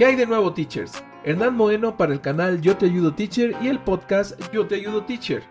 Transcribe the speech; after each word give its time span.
¿Qué 0.00 0.06
hay 0.06 0.16
de 0.16 0.24
nuevo, 0.24 0.54
teachers? 0.54 1.04
Hernán 1.24 1.54
Moeno 1.54 1.98
para 1.98 2.14
el 2.14 2.22
canal 2.22 2.62
Yo 2.62 2.74
Te 2.74 2.86
Ayudo 2.86 3.14
Teacher 3.14 3.54
y 3.60 3.68
el 3.68 3.78
podcast 3.80 4.32
Yo 4.50 4.66
Te 4.66 4.76
Ayudo 4.76 5.04
Teacher. 5.04 5.42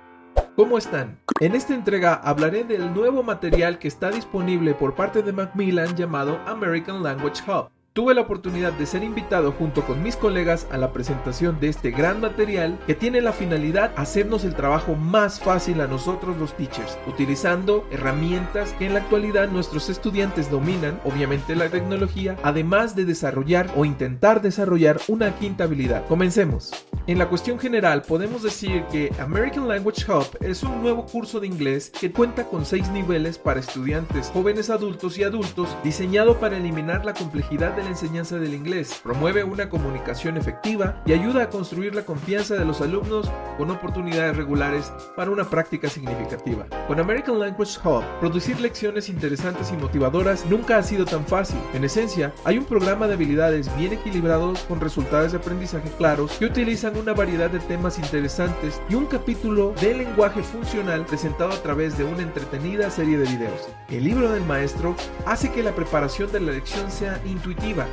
¿Cómo 0.55 0.79
están? 0.79 1.19
En 1.39 1.53
esta 1.53 1.75
entrega 1.75 2.15
hablaré 2.15 2.63
del 2.63 2.91
nuevo 2.91 3.21
material 3.21 3.77
que 3.77 3.87
está 3.87 4.09
disponible 4.09 4.73
por 4.73 4.95
parte 4.95 5.21
de 5.21 5.33
Macmillan 5.33 5.95
llamado 5.95 6.39
American 6.47 7.03
Language 7.03 7.43
Hub. 7.45 7.69
Tuve 7.99 8.15
la 8.15 8.21
oportunidad 8.21 8.71
de 8.71 8.85
ser 8.85 9.03
invitado 9.03 9.51
junto 9.51 9.85
con 9.85 10.01
mis 10.01 10.15
colegas 10.15 10.67
a 10.71 10.77
la 10.77 10.93
presentación 10.93 11.59
de 11.59 11.67
este 11.67 11.91
gran 11.91 12.21
material 12.21 12.79
que 12.87 12.95
tiene 12.95 13.19
la 13.19 13.33
finalidad 13.33 13.91
hacernos 13.97 14.45
el 14.45 14.55
trabajo 14.55 14.95
más 14.95 15.41
fácil 15.41 15.81
a 15.81 15.87
nosotros 15.87 16.37
los 16.37 16.55
teachers, 16.55 16.97
utilizando 17.07 17.85
herramientas 17.91 18.71
que 18.79 18.85
en 18.85 18.93
la 18.93 19.01
actualidad 19.01 19.49
nuestros 19.49 19.89
estudiantes 19.89 20.49
dominan, 20.49 21.01
obviamente 21.03 21.57
la 21.57 21.67
tecnología, 21.67 22.37
además 22.41 22.95
de 22.95 23.03
desarrollar 23.03 23.69
o 23.75 23.83
intentar 23.83 24.41
desarrollar 24.41 25.01
una 25.09 25.35
quinta 25.37 25.65
habilidad. 25.65 26.07
Comencemos. 26.07 26.71
En 27.09 27.17
la 27.17 27.27
cuestión 27.27 27.57
general 27.57 28.03
podemos 28.03 28.43
decir 28.43 28.83
que 28.91 29.11
American 29.17 29.67
Language 29.67 30.05
Hub 30.11 30.27
es 30.41 30.61
un 30.61 30.79
nuevo 30.83 31.07
curso 31.07 31.39
de 31.39 31.47
inglés 31.47 31.91
que 31.99 32.11
cuenta 32.11 32.43
con 32.43 32.67
seis 32.67 32.87
niveles 32.89 33.39
para 33.39 33.61
estudiantes, 33.61 34.29
jóvenes 34.31 34.69
adultos 34.69 35.17
y 35.17 35.23
adultos, 35.23 35.75
diseñado 35.83 36.39
para 36.39 36.57
eliminar 36.57 37.05
la 37.05 37.15
complejidad 37.15 37.75
de 37.75 37.81
la 37.81 37.89
enseñanza 37.89 38.37
del 38.37 38.53
inglés, 38.53 39.01
promueve 39.01 39.43
una 39.43 39.69
comunicación 39.69 40.37
efectiva 40.37 41.01
y 41.07 41.13
ayuda 41.13 41.45
a 41.45 41.49
construir 41.49 41.95
la 41.95 42.05
confianza 42.05 42.53
de 42.53 42.65
los 42.65 42.79
alumnos 42.79 43.27
con 43.57 43.71
oportunidades 43.71 44.37
regulares 44.37 44.93
para 45.15 45.31
una 45.31 45.49
práctica 45.49 45.89
significativa. 45.89 46.67
Con 46.85 46.99
American 46.99 47.39
Language 47.39 47.79
Hub, 47.83 48.03
producir 48.19 48.61
lecciones 48.61 49.09
interesantes 49.09 49.71
y 49.71 49.77
motivadoras 49.77 50.45
nunca 50.45 50.77
ha 50.77 50.83
sido 50.83 51.05
tan 51.05 51.25
fácil. 51.25 51.57
En 51.73 51.85
esencia, 51.85 52.35
hay 52.45 52.59
un 52.59 52.65
programa 52.65 53.07
de 53.07 53.15
habilidades 53.15 53.75
bien 53.79 53.93
equilibrados 53.93 54.59
con 54.65 54.79
resultados 54.79 55.31
de 55.31 55.39
aprendizaje 55.39 55.89
claros 55.97 56.33
que 56.33 56.45
utilizan 56.45 56.98
una 56.99 57.13
variedad 57.13 57.49
de 57.49 57.59
temas 57.59 57.97
interesantes 57.97 58.81
y 58.89 58.95
un 58.95 59.05
capítulo 59.05 59.73
de 59.81 59.93
lenguaje 59.93 60.43
funcional 60.43 61.05
presentado 61.05 61.51
a 61.51 61.61
través 61.61 61.97
de 61.97 62.03
una 62.03 62.21
entretenida 62.21 62.89
serie 62.89 63.17
de 63.17 63.25
videos. 63.25 63.69
El 63.89 64.03
libro 64.03 64.31
del 64.31 64.43
maestro 64.43 64.95
hace 65.25 65.51
que 65.51 65.63
la 65.63 65.73
preparación 65.73 66.31
de 66.31 66.41
la 66.41 66.51
lección 66.51 66.91
sea 66.91 67.21
intuitiva 67.25 67.87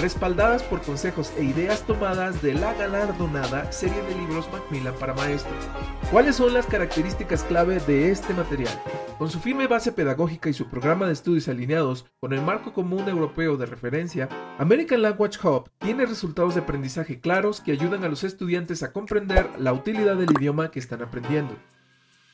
respaldadas 0.00 0.62
por 0.62 0.80
consejos 0.82 1.32
e 1.36 1.44
ideas 1.44 1.82
tomadas 1.86 2.40
de 2.42 2.54
la 2.54 2.72
galardonada 2.74 3.70
serie 3.72 4.00
de 4.02 4.14
libros 4.14 4.48
Macmillan 4.52 4.94
para 4.94 5.14
maestros. 5.14 5.68
¿Cuáles 6.10 6.36
son 6.36 6.54
las 6.54 6.66
características 6.66 7.42
clave 7.42 7.80
de 7.80 8.10
este 8.10 8.32
material? 8.34 8.72
Con 9.18 9.30
su 9.30 9.40
firme 9.40 9.66
base 9.66 9.90
pedagógica 9.90 10.48
y 10.48 10.52
su 10.52 10.68
programa 10.68 11.06
de 11.06 11.12
estudios 11.12 11.48
alineados 11.48 12.06
con 12.20 12.32
el 12.32 12.40
marco 12.40 12.72
común 12.72 13.08
europeo 13.08 13.56
de 13.56 13.66
referencia, 13.66 14.28
American 14.58 15.02
Language 15.02 15.38
Hub 15.42 15.70
tiene 15.78 16.06
resultados 16.06 16.54
de 16.54 16.60
aprendizaje 16.60 17.20
claros 17.20 17.60
que 17.60 17.72
ayudan 17.72 18.04
a 18.04 18.08
los 18.08 18.22
estudiantes 18.24 18.82
a 18.82 18.92
comprender 18.92 19.50
la 19.58 19.72
utilidad 19.72 20.16
del 20.16 20.30
idioma 20.30 20.70
que 20.70 20.78
están 20.78 21.02
aprendiendo. 21.02 21.56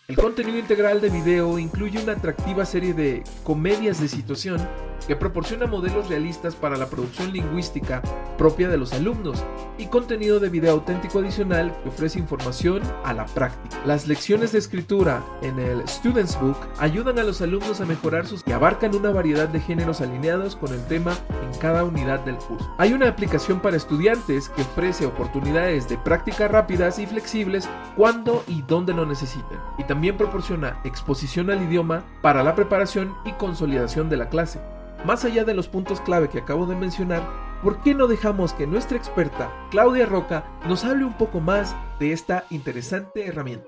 El 0.07 0.17
contenido 0.17 0.59
integral 0.59 1.01
de 1.01 1.09
video 1.09 1.59
incluye 1.59 2.03
una 2.03 2.13
atractiva 2.13 2.67
serie 2.67 2.93
de 2.93 3.25
comedias 3.43 4.03
de 4.03 4.09
situación 4.09 4.61
que 5.07 5.17
proporciona 5.17 5.67
modelos 5.67 6.09
realistas 6.09 6.55
para 6.55 6.77
la 6.77 6.87
producción 6.87 7.33
lingüística 7.33 8.03
propia 8.39 8.69
de 8.69 8.77
los 8.77 8.93
alumnos 8.93 9.45
y 9.79 9.87
contenido 9.87 10.41
de 10.41 10.49
video 10.49 10.73
auténtico 10.73 11.19
adicional 11.19 11.77
que 11.83 11.89
ofrece 11.89 12.19
información 12.19 12.83
a 13.05 13.13
la 13.13 13.27
práctica. 13.27 13.77
Las 13.85 14.07
lecciones 14.07 14.53
de 14.53 14.59
escritura 14.59 15.23
en 15.43 15.59
el 15.59 15.87
Students 15.89 16.39
Book 16.41 16.57
ayudan 16.79 17.19
a 17.19 17.25
los 17.25 17.41
alumnos 17.43 17.81
a 17.81 17.87
mejorar 17.87 18.27
sus 18.27 18.43
y 18.47 18.53
abarcan 18.53 18.95
una 18.95 19.11
variedad 19.11 19.49
de 19.49 19.61
géneros 19.61 20.01
alineados 20.01 20.57
con 20.57 20.73
el 20.73 20.85
tema 20.87 21.13
en 21.43 21.59
cada 21.59 21.85
unidad 21.85 22.21
del 22.21 22.37
curso. 22.37 22.73
Hay 22.79 22.93
una 22.93 23.09
aplicación 23.09 23.61
para 23.61 23.77
estudiantes 23.77 24.49
que 24.49 24.63
ofrece 24.63 25.07
oportunidades 25.07 25.89
de 25.89 25.99
práctica 25.99 26.49
rápidas 26.49 26.99
y 26.99 27.07
flexibles 27.07 27.69
cuando 27.97 28.45
y 28.49 28.63
donde 28.63 28.95
lo 28.95 29.07
necesiten 29.07 29.59
y 29.79 29.85
también 29.85 30.17
proporciona 30.17 30.81
exposición 30.85 31.51
al 31.51 31.63
idioma 31.63 32.05
para 32.23 32.43
la 32.43 32.55
preparación 32.55 33.15
y 33.25 33.33
consolidación 33.33 34.09
de 34.09 34.17
la 34.17 34.29
clase. 34.29 34.61
Más 35.05 35.23
allá 35.27 35.45
de 35.45 35.53
los 35.53 35.69
puntos 35.69 36.01
clave 36.01 36.31
que 36.31 36.39
acabo 36.39 36.65
de 36.65 36.75
mencionar, 36.75 37.23
¿por 37.63 37.83
qué 37.83 37.95
no 37.95 38.07
dejamos 38.07 38.55
que 38.55 38.67
nuestra 38.67 38.97
experta, 38.97 39.53
Claudia 39.71 40.07
Roca, 40.07 40.45
nos 40.67 40.83
hable 40.87 41.05
un 41.05 41.13
poco 41.13 41.41
más 41.41 41.77
de 42.01 42.13
esta 42.13 42.45
interesante 42.49 43.27
herramienta? 43.27 43.67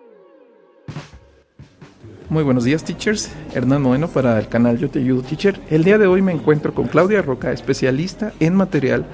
Muy 2.30 2.42
buenos 2.42 2.64
días, 2.64 2.82
teachers. 2.84 3.30
Hernán 3.54 3.82
Moeno 3.82 4.08
para 4.08 4.38
el 4.38 4.48
canal 4.48 4.78
Yo 4.78 4.88
Te 4.88 5.00
Ayudo, 5.00 5.20
Teacher. 5.22 5.60
El 5.68 5.84
día 5.84 5.98
de 5.98 6.06
hoy 6.06 6.22
me 6.22 6.32
encuentro 6.32 6.72
con 6.72 6.88
Claudia 6.88 7.20
Roca, 7.20 7.52
especialista 7.52 8.32
en 8.40 8.54
material 8.54 9.04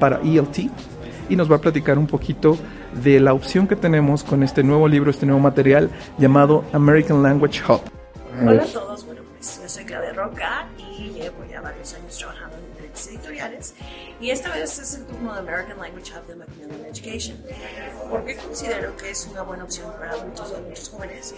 para 0.00 0.20
ELT, 0.22 0.70
y 1.28 1.36
nos 1.36 1.52
va 1.52 1.56
a 1.56 1.60
platicar 1.60 1.98
un 1.98 2.06
poquito 2.06 2.56
de 3.04 3.20
la 3.20 3.34
opción 3.34 3.66
que 3.68 3.76
tenemos 3.76 4.24
con 4.24 4.42
este 4.42 4.62
nuevo 4.62 4.88
libro, 4.88 5.10
este 5.10 5.26
nuevo 5.26 5.40
material 5.40 5.90
llamado 6.16 6.64
American 6.72 7.22
Language 7.22 7.60
Hub. 7.68 7.82
Hola 8.40 8.62
a 8.62 8.66
todos, 8.66 9.07
yo 9.68 9.74
soy 9.74 9.84
Claudia 9.84 10.14
Roca 10.14 10.66
y 10.78 11.10
llevo 11.10 11.44
ya 11.44 11.60
varios 11.60 11.92
años 11.92 12.16
trabajando 12.16 12.56
en 12.56 12.70
diferentes 12.70 13.06
editoriales 13.08 13.74
y 14.18 14.30
esta 14.30 14.48
vez 14.54 14.78
es 14.78 14.94
el 14.94 15.04
turno 15.04 15.34
de 15.34 15.40
American 15.40 15.78
Language 15.78 16.10
Hub 16.14 16.26
de 16.26 16.36
Macmillan 16.36 16.86
Education. 16.86 17.36
¿Por 18.08 18.24
qué 18.24 18.36
considero 18.36 18.96
que 18.96 19.10
es 19.10 19.26
una 19.26 19.42
buena 19.42 19.64
opción 19.64 19.92
para 19.92 20.12
adultos 20.12 20.52
y 20.52 20.54
adultos 20.54 20.88
jóvenes? 20.88 21.34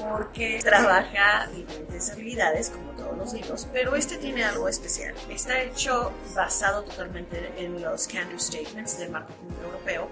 Porque 0.00 0.58
trabaja 0.64 1.48
diferentes 1.54 2.10
habilidades, 2.10 2.70
como 2.70 2.92
todos 2.92 3.18
los 3.18 3.34
libros, 3.34 3.68
pero 3.70 3.94
este 3.94 4.16
tiene 4.16 4.42
algo 4.42 4.70
especial. 4.70 5.14
Está 5.28 5.60
hecho 5.60 6.12
basado 6.34 6.82
totalmente 6.82 7.52
en 7.58 7.82
los 7.82 8.06
Can-Do 8.06 8.38
Statements 8.38 8.98
del 8.98 9.10
Marco 9.10 9.34
Común 9.34 9.54
Europeo 9.62 10.08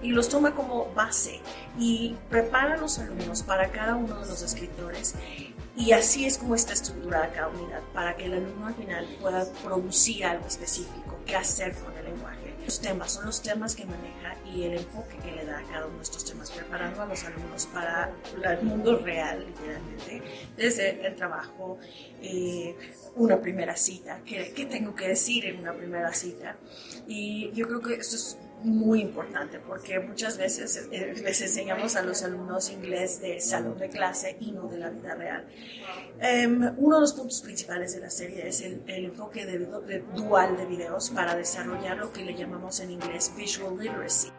y 0.00 0.12
los 0.12 0.28
toma 0.28 0.54
como 0.54 0.92
base 0.94 1.40
y 1.76 2.16
prepara 2.28 2.74
a 2.74 2.76
los 2.76 3.00
alumnos 3.00 3.42
para 3.42 3.70
cada 3.70 3.96
uno 3.96 4.20
de 4.20 4.26
los 4.26 4.42
escritores 4.42 5.16
y 5.76 5.92
así 5.92 6.26
es 6.26 6.38
como 6.38 6.54
está 6.54 6.72
estructurada 6.72 7.32
cada 7.32 7.48
unidad, 7.48 7.80
para 7.94 8.16
que 8.16 8.26
el 8.26 8.34
alumno 8.34 8.66
al 8.66 8.74
final 8.74 9.06
pueda 9.20 9.46
producir 9.62 10.24
algo 10.24 10.46
específico, 10.46 11.18
qué 11.26 11.36
hacer 11.36 11.74
con 11.74 11.96
el 11.96 12.04
lenguaje. 12.04 12.49
Temas 12.78 13.12
son 13.12 13.26
los 13.26 13.42
temas 13.42 13.74
que 13.74 13.84
maneja 13.84 14.36
y 14.46 14.62
el 14.62 14.74
enfoque 14.74 15.16
que 15.18 15.32
le 15.32 15.44
da 15.44 15.58
a 15.58 15.62
cada 15.64 15.86
uno 15.86 15.96
de 15.96 16.02
estos 16.02 16.24
temas, 16.24 16.50
preparando 16.50 17.02
a 17.02 17.06
los 17.06 17.24
alumnos 17.24 17.66
para 17.66 18.12
el 18.44 18.62
mundo 18.62 18.98
real, 18.98 19.44
literalmente, 19.44 20.22
desde 20.56 21.06
el 21.06 21.16
trabajo, 21.16 21.78
eh, 22.22 22.76
una 23.16 23.40
primera 23.40 23.74
cita, 23.76 24.20
¿qué, 24.24 24.52
qué 24.54 24.66
tengo 24.66 24.94
que 24.94 25.08
decir 25.08 25.46
en 25.46 25.58
una 25.58 25.72
primera 25.72 26.12
cita. 26.14 26.56
Y 27.08 27.50
yo 27.52 27.66
creo 27.66 27.80
que 27.80 27.94
esto 27.94 28.16
es 28.16 28.38
muy 28.62 29.00
importante 29.00 29.58
porque 29.58 29.98
muchas 30.00 30.36
veces 30.36 30.88
eh, 30.90 31.14
les 31.22 31.40
enseñamos 31.40 31.96
a 31.96 32.02
los 32.02 32.22
alumnos 32.22 32.70
inglés 32.70 33.20
de 33.20 33.40
salón 33.40 33.78
de 33.78 33.88
clase 33.88 34.36
y 34.40 34.52
no 34.52 34.68
de 34.68 34.78
la 34.78 34.90
vida 34.90 35.14
real. 35.14 35.46
Um, 36.20 36.74
uno 36.76 36.96
de 36.96 37.00
los 37.00 37.14
puntos 37.14 37.40
principales 37.40 37.94
de 37.94 38.00
la 38.00 38.10
serie 38.10 38.46
es 38.46 38.60
el, 38.60 38.82
el 38.86 39.06
enfoque 39.06 39.46
de, 39.46 39.58
de 39.58 40.04
dual 40.14 40.56
de 40.56 40.66
videos 40.66 41.10
para 41.10 41.34
desarrollar 41.34 41.96
lo 41.96 42.12
que 42.12 42.22
le 42.22 42.34
llamamos 42.34 42.59
en 42.60 42.90
inglés 42.90 43.32
visual 43.36 43.76
literacy. 43.76 44.30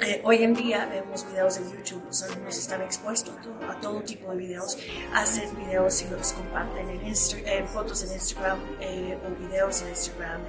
Eh, 0.00 0.22
hoy 0.24 0.44
en 0.44 0.54
día 0.54 0.86
vemos 0.86 1.26
videos 1.26 1.58
en 1.58 1.70
YouTube, 1.70 2.02
los 2.06 2.22
alumnos 2.22 2.56
están 2.56 2.80
expuestos 2.80 3.34
a 3.36 3.42
todo, 3.42 3.70
a 3.70 3.80
todo 3.80 4.00
tipo 4.02 4.30
de 4.30 4.38
videos, 4.38 4.78
hacen 5.12 5.54
videos 5.56 6.00
y 6.02 6.08
los 6.08 6.32
comparten 6.32 6.88
en, 6.88 7.06
Insta 7.06 7.36
en 7.38 7.66
fotos 7.66 8.04
en 8.04 8.12
Instagram 8.12 8.58
eh, 8.80 9.18
o 9.26 9.42
videos 9.42 9.82
en 9.82 9.88
Instagram, 9.88 10.40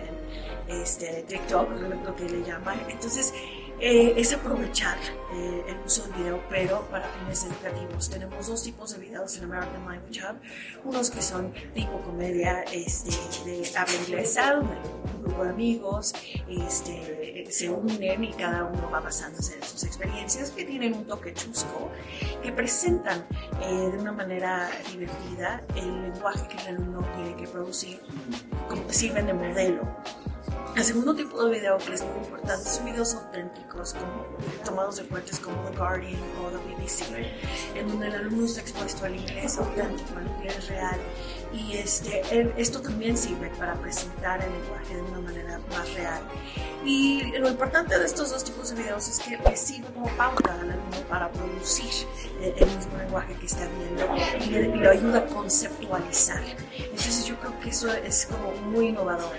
en 0.67 0.81
este, 0.81 1.23
TikTok, 1.23 1.69
lo 2.05 2.15
que 2.15 2.29
le 2.29 2.43
llaman. 2.45 2.79
Entonces, 2.87 3.33
eh, 3.79 4.13
es 4.17 4.33
aprovechar 4.33 4.97
eh, 5.33 5.63
el 5.67 5.77
uso 5.85 6.03
del 6.03 6.13
video, 6.13 6.43
pero 6.49 6.81
para 6.89 7.07
fines 7.07 7.43
educativos. 7.45 8.09
Tenemos 8.09 8.47
dos 8.47 8.63
tipos 8.63 8.93
de 8.93 8.99
videos 8.99 9.37
en 9.37 9.45
American 9.45 9.85
Language 9.85 10.21
Hub, 10.21 10.37
unos 10.85 11.09
que 11.09 11.21
son 11.21 11.53
tipo 11.73 12.01
comedia 12.01 12.63
este, 12.63 13.11
de 13.45 13.69
habla 13.77 13.95
inglesa, 14.07 14.59
un 14.59 15.23
grupo 15.23 15.43
de 15.43 15.49
amigos 15.49 16.13
este, 16.47 17.45
se 17.49 17.69
unen 17.69 18.23
y 18.23 18.33
cada 18.33 18.65
uno 18.65 18.89
va 18.91 18.99
basándose 18.99 19.55
en 19.55 19.63
sus 19.63 19.83
experiencias, 19.83 20.51
que 20.51 20.65
tienen 20.65 20.93
un 20.93 21.05
toque 21.05 21.33
chusco, 21.33 21.89
que 22.43 22.51
presentan 22.51 23.25
eh, 23.61 23.89
de 23.91 23.97
una 23.97 24.11
manera 24.11 24.69
divertida 24.91 25.63
el 25.75 26.01
lenguaje 26.03 26.47
que 26.47 26.57
el 26.57 26.75
alumno 26.75 27.01
tiene 27.15 27.35
que 27.35 27.47
producir, 27.47 27.99
como 28.67 28.83
sirven 28.91 29.27
de 29.27 29.33
modelo. 29.33 29.81
El 30.75 30.83
segundo 30.83 31.13
tipo 31.13 31.43
de 31.43 31.59
video 31.59 31.77
que 31.77 31.93
es 31.93 32.03
muy 32.03 32.19
importante 32.19 32.69
son 32.69 32.85
videos 32.85 33.13
auténticos, 33.15 33.93
como, 33.93 34.25
tomados 34.63 34.97
de 34.97 35.03
fuentes 35.03 35.39
como 35.39 35.57
The 35.69 35.77
Guardian 35.77 36.21
o 36.41 36.49
The 36.49 36.57
BBC, 36.57 37.75
en 37.75 37.87
donde 37.87 38.07
el 38.07 38.15
alumno 38.15 38.45
está 38.45 38.61
expuesto 38.61 39.05
al 39.05 39.15
inglés 39.15 39.57
auténtico, 39.57 40.17
al 40.17 40.27
inglés 40.27 40.67
real. 40.69 40.99
Y 41.51 41.73
este, 41.73 42.21
esto 42.55 42.81
también 42.81 43.17
sirve 43.17 43.49
para 43.57 43.73
presentar 43.75 44.41
el 44.41 44.51
lenguaje 44.53 44.95
de 44.95 45.01
una 45.01 45.19
manera 45.19 45.59
más 45.69 45.93
real. 45.95 46.21
Y 46.85 47.23
lo 47.37 47.49
importante 47.49 47.97
de 47.97 48.05
estos 48.05 48.31
dos 48.31 48.43
tipos 48.43 48.69
de 48.69 48.81
videos 48.81 49.07
es 49.07 49.19
que 49.19 49.37
le 49.37 49.55
sirve 49.55 49.87
como 49.93 50.07
pauta 50.15 50.53
al 50.53 50.71
alumno 50.71 50.97
para 51.09 51.29
producir 51.31 51.89
el 52.41 52.65
mismo 52.65 52.97
lenguaje 52.97 53.33
que 53.35 53.45
está 53.45 53.67
viendo 53.67 54.45
y 54.45 54.49
le, 54.49 54.75
le 54.77 54.89
ayuda 54.89 55.19
a 55.19 55.25
conceptualizar. 55.25 56.41
Entonces 56.77 57.25
yo 57.25 57.37
creo 57.39 57.59
que 57.59 57.69
eso 57.69 57.93
es 57.93 58.27
como 58.27 58.51
muy 58.71 58.87
innovador. 58.87 59.35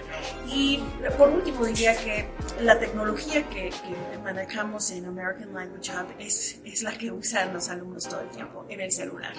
Y 0.46 0.82
por 1.16 1.30
último 1.30 1.64
diría 1.64 1.96
que 1.96 2.28
la 2.60 2.78
tecnología 2.78 3.42
que, 3.48 3.70
que 3.70 4.18
manejamos 4.22 4.90
en 4.90 5.06
American 5.06 5.54
Language 5.54 5.92
Hub 5.92 6.06
es, 6.18 6.60
es 6.64 6.82
la 6.82 6.92
que 6.96 7.10
usan 7.10 7.52
los 7.54 7.68
alumnos 7.68 8.06
todo 8.08 8.20
el 8.20 8.28
tiempo 8.28 8.66
en 8.68 8.80
el 8.80 8.92
celular. 8.92 9.32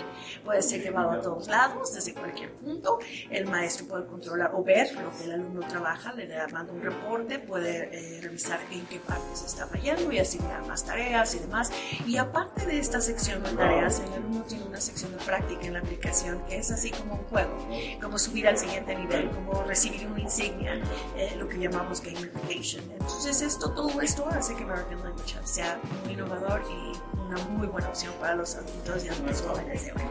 Puede 0.43 0.61
ser 0.61 0.81
llevado 0.81 1.11
a 1.11 1.21
todos 1.21 1.47
lados, 1.47 1.93
desde 1.93 2.13
cualquier 2.13 2.53
punto. 2.53 2.99
El 3.29 3.45
maestro 3.45 3.87
puede 3.87 4.05
controlar 4.05 4.51
o 4.53 4.63
ver 4.63 4.91
lo 4.95 5.11
que 5.11 5.25
el 5.25 5.33
alumno 5.33 5.61
trabaja, 5.67 6.13
le 6.13 6.27
manda 6.47 6.73
un 6.73 6.81
reporte, 6.81 7.39
puede 7.39 7.90
eh, 7.91 8.19
revisar 8.21 8.59
en 8.71 8.85
qué 8.85 8.99
partes 8.99 9.43
está 9.45 9.67
fallando 9.67 10.11
y 10.11 10.19
asignar 10.19 10.65
más 10.67 10.85
tareas 10.85 11.35
y 11.35 11.39
demás. 11.39 11.71
Y 12.07 12.17
aparte 12.17 12.65
de 12.65 12.79
esta 12.79 13.01
sección 13.01 13.43
de 13.43 13.51
tareas, 13.51 13.99
el 13.99 14.13
alumno 14.13 14.43
tiene 14.43 14.63
una 14.63 14.79
sección 14.79 15.11
de 15.11 15.23
práctica 15.23 15.67
en 15.67 15.73
la 15.73 15.79
aplicación 15.79 16.41
que 16.47 16.57
es 16.57 16.71
así 16.71 16.91
como 16.91 17.15
un 17.15 17.23
juego, 17.25 17.67
como 18.01 18.17
subir 18.17 18.47
al 18.47 18.57
siguiente 18.57 18.95
nivel, 18.95 19.29
como 19.31 19.63
recibir 19.63 20.07
una 20.07 20.21
insignia, 20.21 20.75
eh, 21.17 21.35
lo 21.37 21.47
que 21.47 21.57
llamamos 21.59 22.01
gamification. 22.01 22.83
Entonces 22.91 23.41
esto, 23.41 23.71
todo 23.71 24.01
esto 24.01 24.27
hace 24.29 24.55
que 24.55 24.63
American 24.63 25.03
Language 25.03 25.35
sea 25.43 25.79
muy 26.03 26.13
innovador 26.13 26.61
y 26.69 27.21
una 27.27 27.37
muy 27.49 27.67
buena 27.67 27.87
opción 27.89 28.13
para 28.19 28.35
los 28.35 28.55
adultos 28.55 29.05
y 29.05 29.09
adultos 29.09 29.41
jóvenes 29.41 29.85
de 29.85 29.91
hoy. 29.91 30.01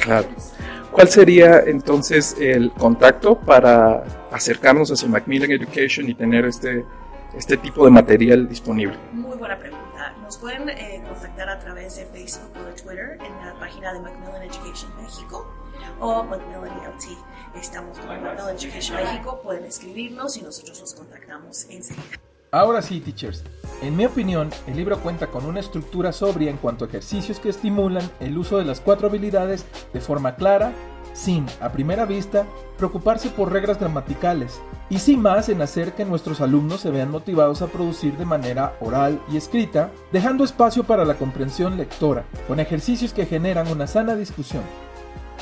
Claro. 0.00 0.28
¿Cuál 0.92 1.08
sería 1.08 1.60
entonces 1.60 2.36
el 2.38 2.70
contacto 2.72 3.38
para 3.38 4.04
acercarnos 4.30 4.90
hacia 4.90 5.08
Macmillan 5.08 5.50
Education 5.50 6.08
y 6.08 6.14
tener 6.14 6.44
este, 6.44 6.84
este 7.36 7.56
tipo 7.56 7.84
de 7.84 7.90
material 7.90 8.48
disponible? 8.48 8.96
Muy 9.12 9.36
buena 9.36 9.58
pregunta. 9.58 10.14
Nos 10.22 10.38
pueden 10.38 10.68
eh, 10.68 11.02
contactar 11.08 11.48
a 11.48 11.58
través 11.58 11.96
de 11.96 12.06
Facebook 12.06 12.50
o 12.56 12.64
de 12.64 12.72
Twitter 12.72 13.18
en 13.20 13.46
la 13.46 13.54
página 13.58 13.92
de 13.92 14.00
Macmillan 14.00 14.42
Education 14.42 14.90
México 15.00 15.46
o 16.00 16.22
Macmillan 16.22 16.66
ELT. 16.66 17.18
Estamos 17.56 17.98
con 17.98 18.08
Macmillan 18.08 18.56
Education 18.56 18.96
México, 18.96 19.40
pueden 19.42 19.64
escribirnos 19.64 20.36
y 20.36 20.42
nosotros 20.42 20.80
los 20.80 20.94
contactamos 20.94 21.66
enseguida. 21.70 22.18
Ahora 22.54 22.82
sí, 22.82 23.00
teachers. 23.00 23.42
En 23.82 23.96
mi 23.96 24.06
opinión, 24.06 24.48
el 24.68 24.76
libro 24.76 25.00
cuenta 25.00 25.26
con 25.26 25.44
una 25.44 25.58
estructura 25.58 26.12
sobria 26.12 26.50
en 26.50 26.56
cuanto 26.56 26.84
a 26.84 26.88
ejercicios 26.88 27.40
que 27.40 27.48
estimulan 27.48 28.08
el 28.20 28.38
uso 28.38 28.58
de 28.58 28.64
las 28.64 28.80
cuatro 28.80 29.08
habilidades 29.08 29.66
de 29.92 30.00
forma 30.00 30.36
clara, 30.36 30.72
sin, 31.12 31.46
a 31.60 31.70
primera 31.70 32.04
vista, 32.04 32.46
preocuparse 32.76 33.30
por 33.30 33.52
reglas 33.52 33.78
gramaticales, 33.78 34.60
y 34.90 34.98
sin 34.98 35.22
más 35.22 35.48
en 35.48 35.62
hacer 35.62 35.94
que 35.94 36.04
nuestros 36.04 36.40
alumnos 36.40 36.80
se 36.80 36.90
vean 36.90 37.10
motivados 37.10 37.62
a 37.62 37.66
producir 37.66 38.16
de 38.16 38.24
manera 38.24 38.76
oral 38.80 39.20
y 39.30 39.36
escrita, 39.36 39.90
dejando 40.12 40.44
espacio 40.44 40.84
para 40.84 41.04
la 41.04 41.14
comprensión 41.14 41.76
lectora, 41.76 42.24
con 42.48 42.60
ejercicios 42.60 43.12
que 43.12 43.26
generan 43.26 43.68
una 43.68 43.86
sana 43.86 44.14
discusión. 44.16 44.62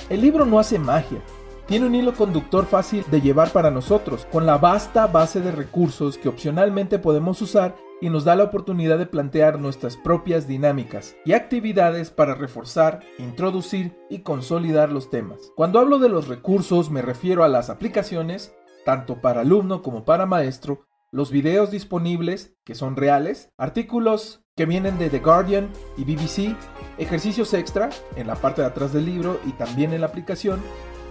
El 0.09 0.21
libro 0.21 0.45
no 0.45 0.59
hace 0.59 0.79
magia, 0.79 1.21
tiene 1.67 1.87
un 1.87 1.95
hilo 1.95 2.15
conductor 2.15 2.67
fácil 2.67 3.05
de 3.11 3.21
llevar 3.21 3.51
para 3.51 3.71
nosotros, 3.71 4.27
con 4.31 4.47
la 4.47 4.59
vasta 4.59 5.07
base 5.07 5.41
de 5.41 5.53
recursos 5.53 6.19
que 6.19 6.29
opcionalmente 6.29 6.99
podemos 6.99 7.41
usar 7.41 7.75
y 8.03 8.11
nos 8.11 8.25
da 8.25 8.35
la 8.35 8.45
oportunidad 8.45 8.99
de 8.99 9.07
plantear 9.07 9.61
nuestras 9.61 9.97
propias 9.97 10.49
dinámicas 10.49 11.15
y 11.25 11.35
actividades 11.35 12.11
para 12.11 12.35
reforzar, 12.35 13.01
introducir 13.19 13.97
y 14.11 14.19
consolidar 14.19 14.91
los 14.91 15.09
temas. 15.09 15.53
Cuando 15.55 15.79
hablo 15.79 16.01
de 16.01 16.09
los 16.09 16.27
recursos 16.27 16.91
me 16.91 17.01
refiero 17.01 17.45
a 17.45 17.49
las 17.49 17.71
aplicaciones, 17.71 18.55
tanto 18.85 19.21
para 19.21 19.43
alumno 19.43 19.83
como 19.83 20.05
para 20.05 20.27
maestro, 20.27 20.85
los 21.13 21.31
videos 21.31 21.71
disponibles, 21.71 22.57
que 22.65 22.75
son 22.75 22.97
reales, 22.97 23.51
artículos 23.57 24.45
que 24.57 24.67
vienen 24.67 24.99
de 24.99 25.09
The 25.09 25.21
Guardian 25.21 25.71
y 25.97 26.05
BBC, 26.05 26.57
ejercicios 26.99 27.55
extra 27.55 27.91
en 28.17 28.27
la 28.27 28.35
parte 28.35 28.63
de 28.63 28.67
atrás 28.67 28.93
del 28.93 29.07
libro 29.07 29.39
y 29.47 29.53
también 29.53 29.93
en 29.93 30.01
la 30.01 30.09
aplicación, 30.09 30.61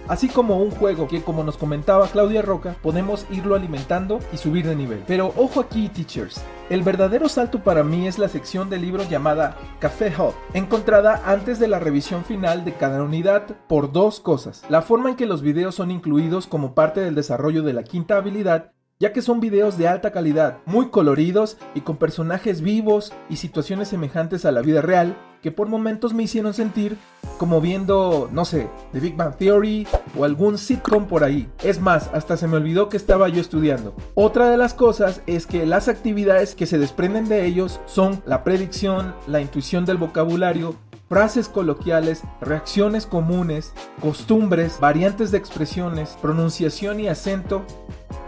así 0.08 0.28
como 0.28 0.58
un 0.58 0.70
juego 0.70 1.08
que 1.08 1.22
como 1.22 1.44
nos 1.44 1.56
comentaba 1.56 2.08
Claudia 2.08 2.42
Roca, 2.42 2.76
podemos 2.82 3.26
irlo 3.30 3.54
alimentando 3.54 4.20
y 4.32 4.36
subir 4.36 4.66
de 4.66 4.76
nivel. 4.76 5.02
Pero 5.06 5.32
ojo 5.36 5.60
aquí, 5.60 5.88
teachers, 5.88 6.42
el 6.70 6.82
verdadero 6.82 7.28
salto 7.28 7.62
para 7.62 7.84
mí 7.84 8.06
es 8.06 8.18
la 8.18 8.28
sección 8.28 8.70
del 8.70 8.82
libro 8.82 9.04
llamada 9.08 9.56
Café 9.78 10.12
Hub, 10.18 10.34
encontrada 10.54 11.22
antes 11.24 11.58
de 11.58 11.68
la 11.68 11.78
revisión 11.78 12.24
final 12.24 12.64
de 12.64 12.74
cada 12.74 13.02
unidad 13.02 13.44
por 13.68 13.92
dos 13.92 14.20
cosas. 14.20 14.64
La 14.68 14.82
forma 14.82 15.10
en 15.10 15.16
que 15.16 15.26
los 15.26 15.42
videos 15.42 15.74
son 15.74 15.90
incluidos 15.90 16.46
como 16.46 16.74
parte 16.74 17.00
del 17.00 17.14
desarrollo 17.14 17.62
de 17.62 17.72
la 17.72 17.84
quinta 17.84 18.16
habilidad 18.16 18.72
ya 19.02 19.12
que 19.12 19.20
son 19.20 19.40
videos 19.40 19.78
de 19.78 19.88
alta 19.88 20.12
calidad, 20.12 20.58
muy 20.64 20.90
coloridos 20.90 21.56
y 21.74 21.80
con 21.80 21.96
personajes 21.96 22.60
vivos 22.60 23.12
y 23.28 23.34
situaciones 23.34 23.88
semejantes 23.88 24.44
a 24.44 24.52
la 24.52 24.62
vida 24.62 24.80
real, 24.80 25.16
que 25.42 25.50
por 25.50 25.66
momentos 25.66 26.14
me 26.14 26.22
hicieron 26.22 26.54
sentir 26.54 26.96
como 27.42 27.60
viendo, 27.60 28.28
no 28.30 28.44
sé, 28.44 28.68
The 28.92 29.00
Big 29.00 29.16
Bang 29.16 29.34
Theory 29.34 29.84
o 30.16 30.22
algún 30.22 30.58
sitcom 30.58 31.08
por 31.08 31.24
ahí. 31.24 31.50
Es 31.64 31.80
más, 31.80 32.08
hasta 32.14 32.36
se 32.36 32.46
me 32.46 32.56
olvidó 32.56 32.88
que 32.88 32.96
estaba 32.96 33.28
yo 33.28 33.40
estudiando. 33.40 33.96
Otra 34.14 34.48
de 34.48 34.56
las 34.56 34.74
cosas 34.74 35.22
es 35.26 35.48
que 35.48 35.66
las 35.66 35.88
actividades 35.88 36.54
que 36.54 36.66
se 36.66 36.78
desprenden 36.78 37.28
de 37.28 37.44
ellos 37.44 37.80
son 37.84 38.22
la 38.26 38.44
predicción, 38.44 39.16
la 39.26 39.40
intuición 39.40 39.84
del 39.84 39.96
vocabulario, 39.96 40.76
frases 41.08 41.48
coloquiales, 41.48 42.22
reacciones 42.40 43.06
comunes, 43.06 43.72
costumbres, 44.00 44.78
variantes 44.78 45.32
de 45.32 45.38
expresiones, 45.38 46.16
pronunciación 46.22 47.00
y 47.00 47.08
acento, 47.08 47.64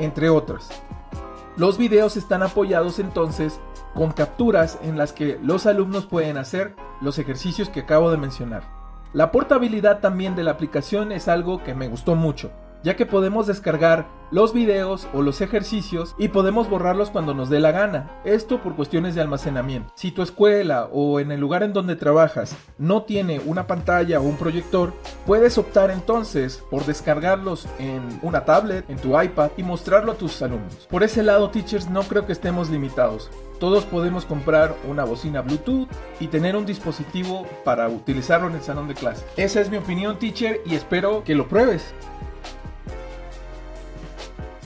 entre 0.00 0.28
otras. 0.28 0.70
Los 1.56 1.78
videos 1.78 2.16
están 2.16 2.42
apoyados 2.42 2.98
entonces 2.98 3.60
con 3.94 4.10
capturas 4.10 4.76
en 4.82 4.98
las 4.98 5.12
que 5.12 5.38
los 5.40 5.66
alumnos 5.66 6.04
pueden 6.04 6.36
hacer 6.36 6.74
los 7.00 7.20
ejercicios 7.20 7.68
que 7.68 7.78
acabo 7.78 8.10
de 8.10 8.16
mencionar. 8.16 8.83
La 9.14 9.30
portabilidad 9.30 10.00
también 10.00 10.34
de 10.34 10.42
la 10.42 10.50
aplicación 10.50 11.12
es 11.12 11.28
algo 11.28 11.62
que 11.62 11.72
me 11.72 11.86
gustó 11.86 12.16
mucho, 12.16 12.50
ya 12.82 12.96
que 12.96 13.06
podemos 13.06 13.46
descargar 13.46 14.08
los 14.32 14.52
videos 14.52 15.06
o 15.14 15.22
los 15.22 15.40
ejercicios 15.40 16.16
y 16.18 16.26
podemos 16.26 16.68
borrarlos 16.68 17.10
cuando 17.10 17.32
nos 17.32 17.48
dé 17.48 17.60
la 17.60 17.70
gana. 17.70 18.10
Esto 18.24 18.60
por 18.60 18.74
cuestiones 18.74 19.14
de 19.14 19.20
almacenamiento. 19.20 19.92
Si 19.94 20.10
tu 20.10 20.20
escuela 20.20 20.88
o 20.90 21.20
en 21.20 21.30
el 21.30 21.38
lugar 21.38 21.62
en 21.62 21.72
donde 21.72 21.94
trabajas 21.94 22.56
no 22.76 23.04
tiene 23.04 23.40
una 23.46 23.68
pantalla 23.68 24.18
o 24.18 24.24
un 24.24 24.36
proyector, 24.36 24.92
puedes 25.26 25.58
optar 25.58 25.92
entonces 25.92 26.64
por 26.68 26.84
descargarlos 26.84 27.68
en 27.78 28.02
una 28.20 28.44
tablet, 28.44 28.84
en 28.90 28.96
tu 28.96 29.20
iPad 29.20 29.52
y 29.56 29.62
mostrarlo 29.62 30.10
a 30.10 30.16
tus 30.16 30.42
alumnos. 30.42 30.88
Por 30.90 31.04
ese 31.04 31.22
lado, 31.22 31.50
teachers, 31.50 31.88
no 31.88 32.02
creo 32.02 32.26
que 32.26 32.32
estemos 32.32 32.68
limitados. 32.68 33.30
Todos 33.58 33.84
podemos 33.84 34.24
comprar 34.24 34.76
una 34.88 35.04
bocina 35.04 35.42
Bluetooth 35.42 35.88
y 36.20 36.28
tener 36.28 36.56
un 36.56 36.66
dispositivo 36.66 37.46
para 37.64 37.88
utilizarlo 37.88 38.48
en 38.48 38.54
el 38.54 38.62
salón 38.62 38.88
de 38.88 38.94
clase. 38.94 39.24
Esa 39.36 39.60
es 39.60 39.70
mi 39.70 39.76
opinión, 39.76 40.18
teacher, 40.18 40.60
y 40.66 40.74
espero 40.74 41.24
que 41.24 41.34
lo 41.34 41.48
pruebes. 41.48 41.94